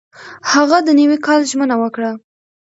[0.51, 2.11] هغه د نوي کال ژمنه وکړه.